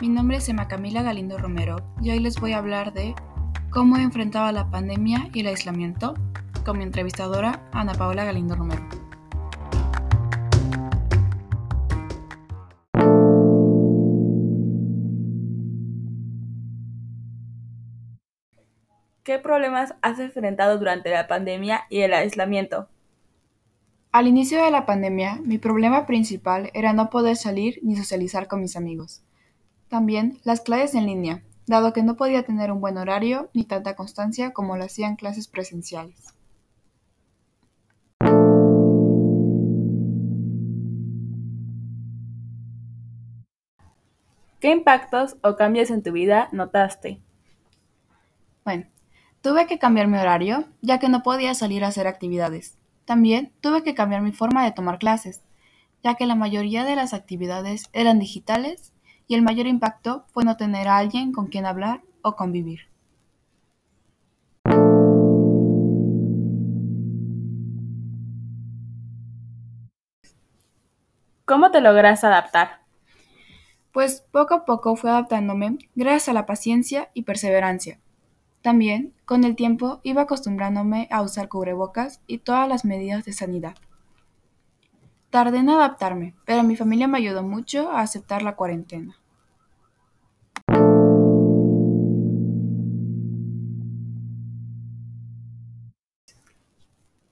mi 0.00 0.08
nombre 0.08 0.38
es 0.38 0.48
Emma 0.48 0.66
Camila 0.66 1.02
Galindo 1.02 1.38
Romero 1.38 1.76
y 2.02 2.10
hoy 2.10 2.18
les 2.18 2.40
voy 2.40 2.52
a 2.52 2.58
hablar 2.58 2.92
de 2.92 3.14
cómo 3.70 3.96
he 3.96 4.02
enfrentado 4.02 4.50
la 4.50 4.68
pandemia 4.68 5.30
y 5.32 5.40
el 5.40 5.46
aislamiento 5.46 6.14
con 6.64 6.78
mi 6.78 6.84
entrevistadora 6.84 7.62
Ana 7.72 7.92
Paola 7.92 8.24
Galindo 8.24 8.56
Romero. 8.56 8.82
¿Qué 19.22 19.38
problemas 19.38 19.94
has 20.02 20.18
enfrentado 20.18 20.76
durante 20.76 21.10
la 21.10 21.28
pandemia 21.28 21.84
y 21.88 22.00
el 22.00 22.14
aislamiento? 22.14 22.88
Al 24.14 24.28
inicio 24.28 24.62
de 24.62 24.70
la 24.70 24.86
pandemia, 24.86 25.40
mi 25.42 25.58
problema 25.58 26.06
principal 26.06 26.70
era 26.72 26.92
no 26.92 27.10
poder 27.10 27.34
salir 27.34 27.80
ni 27.82 27.96
socializar 27.96 28.46
con 28.46 28.60
mis 28.60 28.76
amigos. 28.76 29.24
También 29.88 30.38
las 30.44 30.60
clases 30.60 30.94
en 30.94 31.06
línea, 31.06 31.42
dado 31.66 31.92
que 31.92 32.04
no 32.04 32.14
podía 32.14 32.44
tener 32.44 32.70
un 32.70 32.80
buen 32.80 32.96
horario 32.96 33.50
ni 33.54 33.64
tanta 33.64 33.96
constancia 33.96 34.52
como 34.52 34.76
lo 34.76 34.84
hacían 34.84 35.16
clases 35.16 35.48
presenciales. 35.48 36.32
¿Qué 44.60 44.70
impactos 44.70 45.38
o 45.42 45.56
cambios 45.56 45.90
en 45.90 46.04
tu 46.04 46.12
vida 46.12 46.48
notaste? 46.52 47.20
Bueno, 48.64 48.84
Tuve 49.44 49.66
que 49.66 49.78
cambiar 49.78 50.06
mi 50.06 50.16
horario, 50.16 50.64
ya 50.80 50.98
que 50.98 51.10
no 51.10 51.22
podía 51.22 51.52
salir 51.52 51.84
a 51.84 51.88
hacer 51.88 52.06
actividades. 52.06 52.78
También 53.04 53.52
tuve 53.60 53.82
que 53.82 53.94
cambiar 53.94 54.22
mi 54.22 54.32
forma 54.32 54.64
de 54.64 54.72
tomar 54.72 54.98
clases, 54.98 55.42
ya 56.02 56.14
que 56.14 56.26
la 56.26 56.34
mayoría 56.34 56.84
de 56.84 56.96
las 56.96 57.12
actividades 57.12 57.90
eran 57.92 58.18
digitales 58.18 58.92
y 59.26 59.34
el 59.34 59.42
mayor 59.42 59.66
impacto 59.66 60.24
fue 60.32 60.44
no 60.44 60.56
tener 60.56 60.88
a 60.88 60.98
alguien 60.98 61.32
con 61.32 61.46
quien 61.46 61.66
hablar 61.66 62.02
o 62.22 62.36
convivir. 62.36 62.88
¿Cómo 71.44 71.70
te 71.70 71.82
logras 71.82 72.24
adaptar? 72.24 72.80
Pues 73.92 74.22
poco 74.32 74.54
a 74.54 74.64
poco 74.64 74.96
fui 74.96 75.10
adaptándome 75.10 75.78
gracias 75.94 76.30
a 76.30 76.32
la 76.32 76.46
paciencia 76.46 77.10
y 77.12 77.22
perseverancia. 77.22 78.00
También, 78.64 79.12
con 79.26 79.44
el 79.44 79.56
tiempo 79.56 80.00
iba 80.04 80.22
acostumbrándome 80.22 81.06
a 81.10 81.20
usar 81.20 81.50
cubrebocas 81.50 82.22
y 82.26 82.38
todas 82.38 82.66
las 82.66 82.86
medidas 82.86 83.22
de 83.26 83.34
sanidad. 83.34 83.74
Tardé 85.28 85.58
en 85.58 85.68
adaptarme, 85.68 86.34
pero 86.46 86.62
mi 86.62 86.74
familia 86.74 87.06
me 87.06 87.18
ayudó 87.18 87.42
mucho 87.42 87.90
a 87.90 88.00
aceptar 88.00 88.40
la 88.40 88.56
cuarentena. 88.56 89.16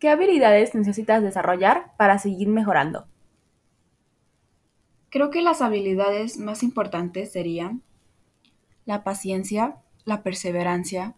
¿Qué 0.00 0.08
habilidades 0.08 0.74
necesitas 0.74 1.22
desarrollar 1.22 1.92
para 1.96 2.18
seguir 2.18 2.48
mejorando? 2.48 3.06
Creo 5.10 5.30
que 5.30 5.42
las 5.42 5.62
habilidades 5.62 6.38
más 6.38 6.64
importantes 6.64 7.30
serían 7.30 7.84
la 8.84 9.04
paciencia, 9.04 9.76
la 10.04 10.24
perseverancia, 10.24 11.14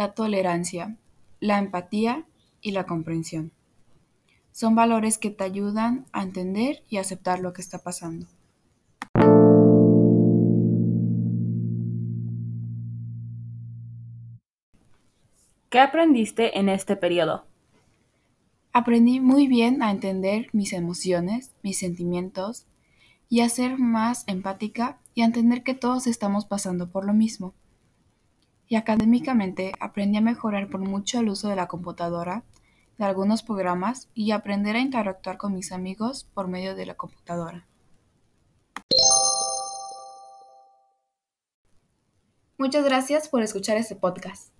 la 0.00 0.14
tolerancia, 0.14 0.96
la 1.40 1.58
empatía 1.58 2.24
y 2.62 2.70
la 2.70 2.86
comprensión. 2.86 3.52
Son 4.50 4.74
valores 4.74 5.18
que 5.18 5.28
te 5.28 5.44
ayudan 5.44 6.06
a 6.12 6.22
entender 6.22 6.82
y 6.88 6.96
aceptar 6.96 7.40
lo 7.40 7.52
que 7.52 7.60
está 7.60 7.80
pasando. 7.80 8.26
¿Qué 15.68 15.78
aprendiste 15.78 16.58
en 16.58 16.70
este 16.70 16.96
periodo? 16.96 17.44
Aprendí 18.72 19.20
muy 19.20 19.48
bien 19.48 19.82
a 19.82 19.90
entender 19.90 20.48
mis 20.54 20.72
emociones, 20.72 21.52
mis 21.62 21.78
sentimientos 21.78 22.64
y 23.28 23.40
a 23.40 23.50
ser 23.50 23.78
más 23.78 24.24
empática 24.28 24.98
y 25.14 25.20
a 25.20 25.26
entender 25.26 25.62
que 25.62 25.74
todos 25.74 26.06
estamos 26.06 26.46
pasando 26.46 26.90
por 26.90 27.04
lo 27.04 27.12
mismo 27.12 27.52
y 28.70 28.76
académicamente 28.76 29.72
aprendí 29.80 30.16
a 30.16 30.20
mejorar 30.20 30.70
por 30.70 30.80
mucho 30.80 31.18
el 31.18 31.28
uso 31.28 31.48
de 31.48 31.56
la 31.56 31.66
computadora, 31.66 32.44
de 32.98 33.04
algunos 33.04 33.42
programas 33.42 34.08
y 34.14 34.30
aprender 34.30 34.76
a 34.76 34.80
interactuar 34.80 35.38
con 35.38 35.54
mis 35.54 35.72
amigos 35.72 36.30
por 36.34 36.46
medio 36.46 36.76
de 36.76 36.86
la 36.86 36.94
computadora. 36.94 37.66
Muchas 42.58 42.84
gracias 42.84 43.28
por 43.28 43.42
escuchar 43.42 43.76
este 43.76 43.96
podcast. 43.96 44.52